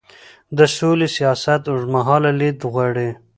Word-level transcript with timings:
د 0.57 0.59
سولې 0.77 1.07
سیاست 1.15 1.61
اوږدمهاله 1.67 2.31
لید 2.39 2.57
غواړي 2.71 3.09